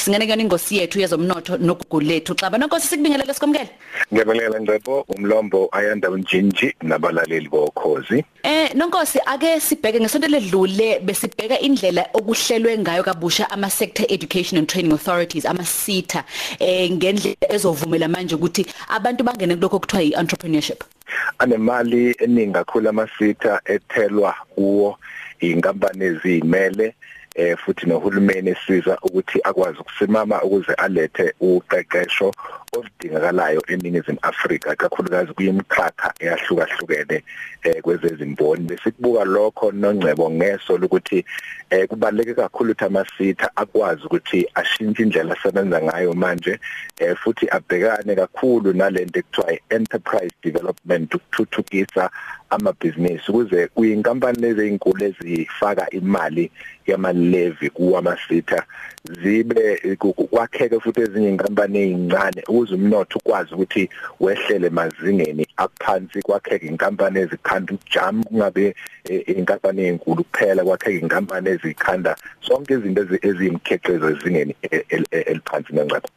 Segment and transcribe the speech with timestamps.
[0.00, 2.34] singene kuyona ingosi yethu yezomnotho nogugu lethu.
[2.34, 3.68] Xaba nonkosi sikubingelele sikomkele
[4.12, 8.24] Ngiyabingelela Ngqebo umlombo ayanda unjinji nabalaleli bokhozi.
[8.42, 14.68] Eh nonkosi ake sibheke ngesonto ledlule besibheka indlela okuhlelwe ngayo kabusha ama sector education and
[14.68, 16.24] training authorities ama SETA
[16.60, 20.84] eh ngendlela ezovumela manje ukuthi abantu bangene kuloko kuthiwa i-entrepreneurship
[21.38, 24.98] anemali eningi kakhulu amasitha ethelwa kuwo
[25.40, 26.94] inkampani ezimele
[27.34, 32.32] eh futhi nohulumeni esiza ukuthi akwazi ukusimama ukuze alethe uqeqesho
[32.78, 37.24] oludingakalayo eningizimu Afrika kakhulukazi kuyimkhakha eyahlukahlukene
[37.62, 38.64] eh kwezezimboni.
[38.64, 41.24] Besikubuka lokho nongcebo ngeso lokuthi
[41.70, 46.58] eh kubaleke kakhulu ukuthi amasitha akwazi ukuthi ashintshe indlela asebenza ngayo manje
[46.98, 52.10] eh futhi abhekane kakhulu nalento ekuthiwa enterprise development ukuthuthukisa
[52.50, 56.50] amabhizinisi ukuze kuyinkampani lezi ezinkulu ezifaka imali
[56.86, 58.62] yamalevy kuwamasitha
[59.22, 59.96] zibe
[60.30, 67.74] kwakheke futhi ezinye inkampani ezincane ukuze umnotho ukwazi ukuthi wehlele mazingeni aphansi kwakheke inkampani ezikhanda
[67.74, 68.74] ujam kungabe
[69.26, 72.16] inkampani ezinkulu kuphela kwakheke inkampani ezikhanda.
[72.46, 74.54] Zonke izinto eziyimkheqezo ezingeni
[75.10, 76.08] eliphansi nengcebo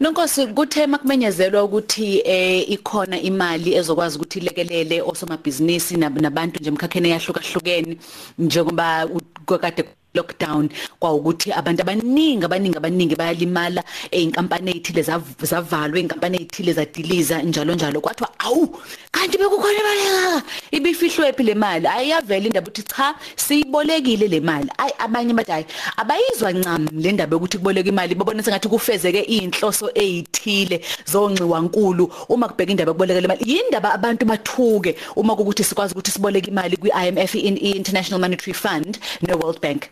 [0.00, 7.96] Nonkosi kuthe makumenyezelwa ukuthi eh ikhona imali ezokwazi ukuthi ilekelele osomabhizinisi nabantu nje emkhakheni eyahlukahlukene
[8.38, 9.08] njengoba
[9.46, 9.84] kade
[10.16, 10.68] lockdown
[11.00, 13.82] kwawukuthi abantu abaningi abaningi abaningi bayalimala.
[14.10, 15.02] Einkampani ezithile
[15.50, 18.00] zavalwa einkampani ezithile zadiliza njalo njalo.
[18.00, 18.66] Kwathiwa awu
[19.12, 20.42] kanti bekukhona imali engaka?
[20.70, 21.86] Ibifihlwe phi le mali?
[21.86, 24.70] Ayiyavela indaba ukuthi cha siyibolekile le mali.
[24.78, 28.14] Ay abanye bathi hayi abayizwa ncam le ndaba ukuthi kuboleka imali.
[28.14, 33.44] Babona sengathi kufezeke inhloso ezithile zonxiwa nkulu uma kubheka indaba yokuboleka le mali.
[33.52, 39.60] Yindaba abantu bathuke uma ukuthi sikwazi ukuthi siboleke imali kwi-IMF i-International Monetary Fund ne World
[39.60, 39.88] Bank.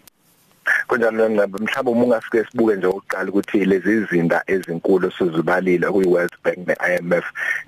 [0.86, 6.34] Kunjalo ngaba mhlawumbe uma ungafike sibuke nje oqala ukuthi lezi izinda ezinkulu sizibalile kuyi World
[6.44, 7.24] Bank neIMF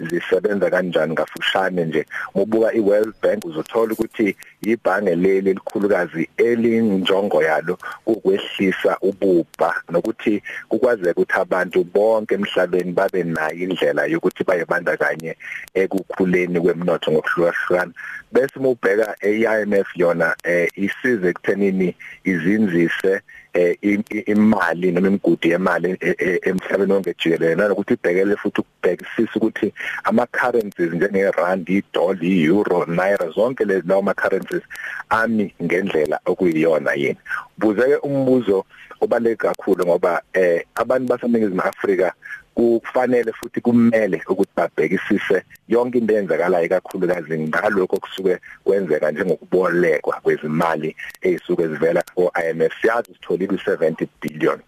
[0.09, 2.07] zisebenza kanjani ngafushane nje?
[2.35, 11.39] Ubuka iWorld Bank uzothola ukuthi ibhange leli elikhulukazi elinjongo yalo ukwehlisa ububha nokuthi kukwazeka ukuthi
[11.41, 15.37] abantu bonke emhlabeni babe nayo indlela yokuthi bayebandakanye
[15.75, 17.93] ekukhuleni kwemnotho ngokuhlukahlukana.
[18.33, 22.86] Bese uma ubheka eIMF yona eh isize ekuthenini izinzise
[23.55, 23.77] eh
[24.27, 25.97] imali noma imigudi yemali
[26.43, 27.55] emhlabeni wonke jikelele.
[27.55, 29.73] Nanokuthi ibhekele futhi ukubhekisisa ukuthi
[30.05, 34.63] ama currencies njengerand, idollar, euro, naira zonke lezi lawo ma currencies
[35.11, 37.19] ami ngendlela okuyiyona yini.
[37.59, 38.65] Buzeke umbuzo
[39.01, 42.13] obaleke kakhulu ngoba eh abantu baseningizimu Afrika
[42.57, 51.69] kufanele futhi kumele ukuthi babhekisise yonke into eyenzakalayo kakhulukazi ngalokho kusuke kwenzeka njengokubolekwa kwezimali ezisuke
[51.69, 54.61] zivela ku-IMF siyazi sitholile u70 billion.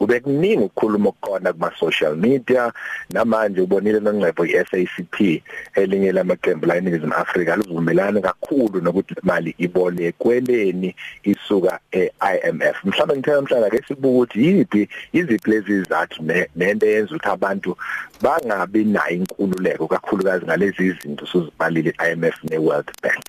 [0.00, 2.72] Kube kuningi ukukhuluma ukukona kuma social media.
[3.10, 5.42] Namanje ubonile nongcebo iSACP
[5.74, 13.70] elinye lamaqembu la eNingizimu Afrika luvumelana kakhulu nokuthi imali ibolekweleni isuka eIMF mhlawumbe ngithela mhlanga
[13.70, 16.22] ke sibuka ukuthi yipi iziphi lezi izathu
[16.56, 17.76] nento eyenza ukuthi abantu
[18.22, 23.24] bangabi nayo inkululeko kakhulukazi ngalezi izinto sozibalile iIMF neWorld Bank.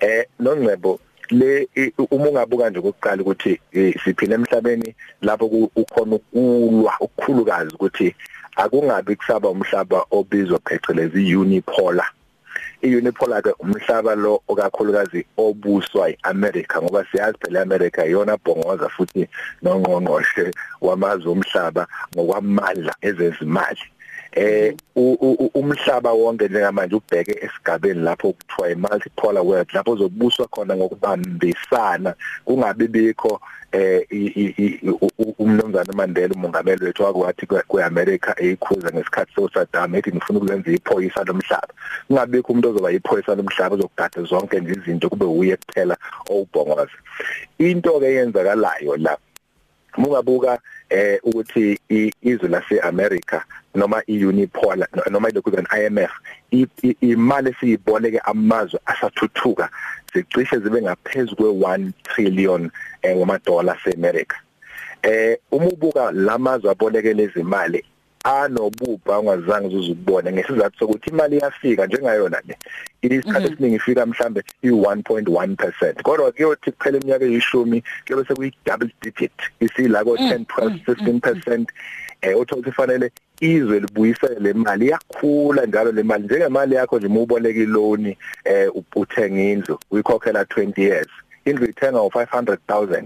[0.00, 1.00] Eh nongcebo
[1.30, 1.68] le
[2.10, 3.60] uma ungabuka nje kokuqala ukuthi
[4.04, 8.14] siphila emhlabeni lapho ukhona ukulwa ukukhulukazi ukuthi
[8.56, 12.10] akungabi kusaba umhlaba obizwa phecelezi unipolar
[12.82, 19.28] iunipolar ke umhlaba lo okakhulukazi obuswa yiAmerica ngoba siyazi phela iAmerica iyona bhongoza futhi
[19.62, 20.50] nongqongqoshe
[20.80, 23.84] wamazwe omhlaba ngokwamandla ezezimali.
[24.36, 24.74] Eh
[25.54, 32.14] umhlaba wonke njengamanje ubheke esigabeni lapho kuthiwa i-multipolar world lapho uzobuswa khona ngokubambisana
[32.44, 33.40] kungabi bikho
[33.72, 34.04] eh
[35.38, 41.72] umnumzana Mandela umongameli wethu wakwathi kweAmerica eyikhuza ngesikhathi soSaddam ethi ngifuna ukwenza iphoyisa lomhlaba.
[42.06, 45.96] Kungabikho umuntu ozoba iphoyisa lomhlaba ozogada zonke nje izinto kube uye kuphela
[46.30, 46.98] owubhongoza.
[47.58, 49.18] Into ke yenzakalayo la
[49.96, 50.58] mungabuka
[50.90, 51.78] eh ukuthi
[52.22, 53.40] izwe lase-America
[53.74, 56.12] noma iunipolar noma ilokhu kwen IMF
[57.00, 59.68] imali esiyiboleke amazwe asathuthuka
[60.14, 62.70] zicishe zibe ngaphezulu kwe1 trillion
[63.02, 64.36] eh ngamadola seAmerica.
[65.02, 67.84] Eh uma ubuka lamazwe aboleke lezi mali
[68.24, 72.58] anobubha ungazange uzubone ngesizathu sokuthi imali iyafika njengayona le
[73.02, 79.32] isikhathi esiningi ifika mhlambe i1.1% kodwa kuyothi kuphela iminyaka eyishumi kuyobe sekuyi double digit.
[79.60, 81.66] Isila ko 10 12 15%
[82.22, 83.10] eh uthola ufanele
[83.40, 84.86] izwe libuyisele le mali.
[84.86, 86.24] Iyakhula njalo le mali.
[86.24, 91.08] Njengemali yakho nje uboleka iloan eh uthenga indlu uyikhokhela 20 years.
[91.44, 93.04] Indlu ithenga ngo 500000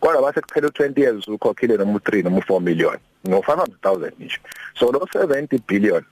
[0.00, 2.98] kodwa base kuphela u20 years ukhokhile noma u3 noma u4 million.
[3.24, 4.38] No 500000 nje.
[4.78, 6.04] So lo 70 billion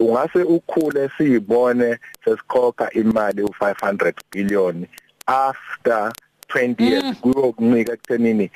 [0.00, 4.86] ungase ukhule siyibone sesikhokha imali u500 billion
[5.26, 6.12] after
[6.54, 7.14] 20 years mm.
[7.14, 8.50] kuyokuncika ekuthenini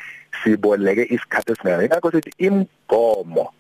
[0.45, 3.53] siboleke isikhathi esingaka ngakho sithi imgomo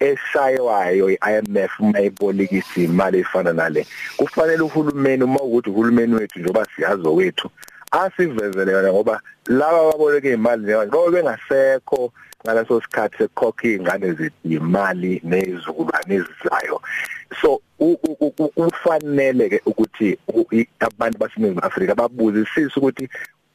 [0.00, 3.86] eshaywayo iIMF mayibolekisa imali efana nale
[4.16, 7.50] kufanele uhulumeni uma ukuthi uhulumeni wethu njengoba siyazo wethu
[7.90, 12.12] asivezele yona ngoba laba ababoleka imali ngoba bengasekho
[12.44, 16.80] ngaleso sikhathi sekukhokha izingane zimali nezizukulwane ezizayo.
[17.40, 17.60] So
[18.54, 20.18] kufanele ke ukuthi
[20.80, 23.08] abantu baseNingizimu Afrika babuzisise ukuthi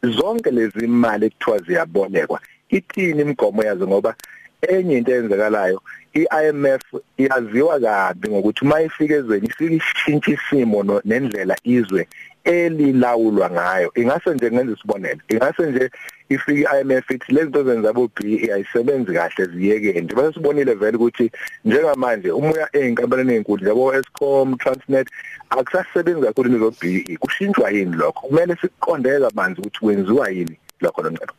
[0.03, 2.39] zonke lezi imali ekuthiwa ziyabolekwa
[2.69, 4.15] ithini imigomo yazo ngoba
[4.61, 5.81] enye into eyenzekalayo
[6.15, 6.83] iIMF
[7.17, 12.07] iyaziwa kabi ngokuthi mayifika ezweni isishintsha isimo nendlela izwe
[12.43, 13.91] elilawulwa ngayo.
[13.95, 15.89] Ingase nje ngenza isibonelo ingase nje
[16.29, 20.15] ifika iIMF ithi lezi zinto zenza bo BE ayisebenzi kahle ziyeke nje.
[20.15, 21.31] Bese sibonile vele ukuthi
[21.65, 25.07] njengamanje umuya einkampanini ezinkulu yabo Eskom Transnet
[25.49, 28.27] akusasebenzi kakhulu lezo BE kushintshwa yini lokho?
[28.27, 31.33] Kumele siqondeke kabanzi ukuthi kwenziwa yini lokho lonqebo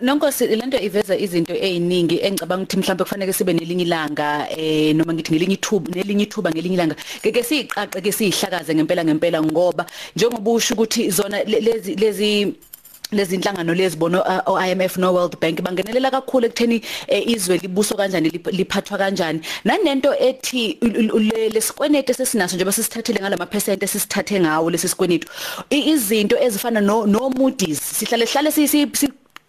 [0.00, 5.32] Nonkosi lento iveza izinto eziningi engicabanga ukuthi mhlawumbe kufanele sibe nelinye ilanga eh noma ngithi
[5.32, 6.96] ngelinye ithuba nelinye ithuba ngelinye ilanga.
[7.20, 12.54] Ngeke siyiqaqe ke siyihlakaze ngempela ngempela ngoba njengoba usho ukuthi zona lezi lezi
[13.12, 19.40] lezi inhlangano lezibono oIMF no World Bank bangenelela kakhulu ekutheni izwe libuso kanjani liphathwa kanjani.
[19.64, 20.78] Nanento ethi
[21.54, 25.28] lesikwenete sesinaso njengoba sisithathile ngalama percent esisithathe ngawo lesi sikwenetu
[25.70, 28.86] izinto ezifana no no Moody's sihlale hlale si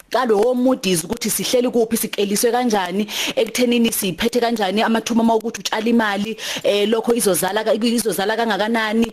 [0.10, 6.90] qalo womudizi ukuthi sihleli kuphi sikeliswe kanjani ekuthenini siphethe kanjani amathuma mawukuthi utshala imali eh
[6.90, 9.12] lokho izozala izozala kangakanani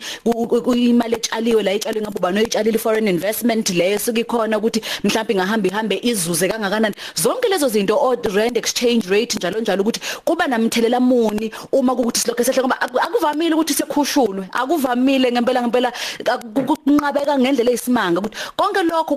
[0.77, 6.01] imali etshaliwe la etshalwe ngabe bano etshalile foreign investment leyo sikikhona ukuthi mhlawumbe ingahamba ihambe
[6.03, 11.51] izuze kangakanani zonke lezo zinto o rand exchange rate njalo njalo ukuthi kuba namthelela muni
[11.73, 15.93] uma ukuthi silokho sehle ngoba akuvamile ukuthi sekhushulwe akuvamile ngempela ngempela
[16.67, 19.17] kunqabeka ngendlela eyisimanga ukuthi konke lokho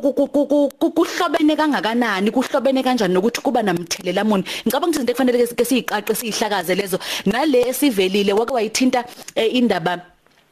[0.96, 2.32] kuhlobene kangakanani?
[2.32, 7.00] Kuhlobene kanjani nokuthi kuba namthelela muni ngicabanga ukuthi izinto ekufanele ke siyiqaqe siyihlakaze lezo.
[7.26, 9.06] Nale esivelile wake wayithinta
[9.36, 10.02] indaba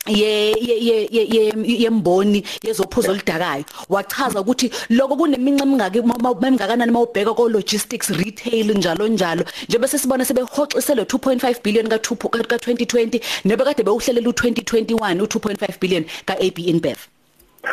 [0.08, 1.52] ye ye ye
[1.84, 9.44] yemboni yezophuzo olidakayo wachaza ukuthi lokho kuneminxa emingaki emngakanani mawubheka ko logistics retail njalo njalo.
[9.68, 17.17] Njengoba sesibona sebehoxisele 2.5 billion ka 2020 nebekade bewuhlelela u2021 u2.5 billion ka AB InBev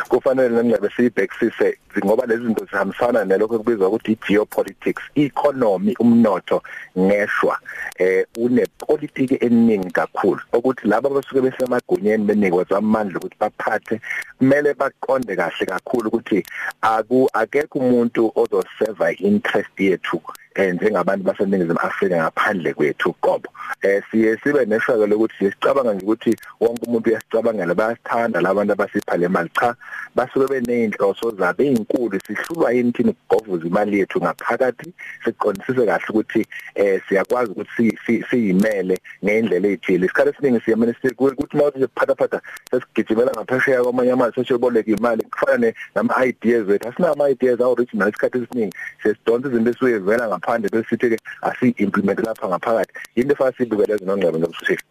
[0.07, 6.61] kufanele nengcebe siyibhekisise ngoba lezi zinto zihambisana nelokho kubizwa ukuthi geopolitics economy umnotho
[6.99, 7.59] ngeshwa.
[7.97, 10.41] Eh unepolitiki eningi kakhulu.
[10.53, 14.01] Ukuthi laba basuke besemagunyeni benikwa amandla ukuthi baphathe
[14.37, 16.43] kumele baqonde kahle kakhulu ukuthi
[16.81, 20.21] aku akekho umuntu ozoserve interest yethu.
[20.55, 23.49] Njengabantu baseningizimu Afrika ngaphandle kwethu qobo
[23.81, 27.75] eh siye sibe neshaka lokuthi sicabanga ukuthi wonke umuntu uyasicabangela.
[27.75, 29.49] Bayasithanda labantu abasipha le mali.
[29.59, 29.75] Cha
[30.15, 34.93] basuke beneyinhloso zabo ezinkulu sihlulwa yini thina ukugovuza imali yethu ngaphakathi?
[35.25, 37.97] Siqondisise kahle ukuthi eh siyakwazi ukuthi
[38.29, 42.41] siyimele ngendlela ejile isikhathi esiningi siyamene ukuthi mawuthi nje phatha phatha
[42.71, 45.23] sesigijimela ngaphesheya kwamanye amazwe sechoboleka imali.
[45.23, 46.87] Kufana nama ideas wethu.
[46.87, 48.75] Asinama ideas awu original isikhathi esiningi.
[49.03, 54.85] Sesidonsa izinto esuyevela ngaphandle bese sithi ke asi-implement lapha ngaphakathi yinto efana sibukele zinongcebo ngokushesha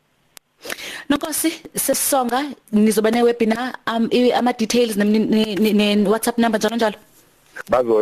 [1.09, 2.40] Nonkosi sesonga
[2.73, 7.13] nizoba ne webinar um ama details ne WhatsApp number njalo njalo bazo